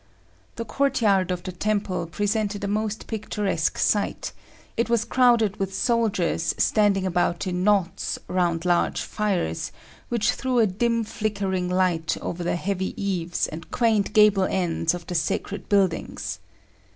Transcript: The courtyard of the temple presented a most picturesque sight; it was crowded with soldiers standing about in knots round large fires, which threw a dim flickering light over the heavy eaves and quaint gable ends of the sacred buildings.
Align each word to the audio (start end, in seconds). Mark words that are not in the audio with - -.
The 0.55 0.65
courtyard 0.65 1.29
of 1.29 1.43
the 1.43 1.51
temple 1.51 2.07
presented 2.07 2.63
a 2.63 2.67
most 2.67 3.05
picturesque 3.05 3.77
sight; 3.77 4.33
it 4.75 4.89
was 4.89 5.05
crowded 5.05 5.57
with 5.57 5.75
soldiers 5.75 6.55
standing 6.57 7.05
about 7.05 7.45
in 7.45 7.63
knots 7.63 8.17
round 8.27 8.65
large 8.65 8.99
fires, 9.01 9.71
which 10.09 10.31
threw 10.31 10.57
a 10.57 10.65
dim 10.65 11.03
flickering 11.03 11.69
light 11.69 12.17
over 12.19 12.43
the 12.43 12.55
heavy 12.55 12.99
eaves 12.99 13.45
and 13.47 13.69
quaint 13.69 14.11
gable 14.13 14.45
ends 14.45 14.95
of 14.95 15.05
the 15.05 15.13
sacred 15.13 15.69
buildings. 15.69 16.39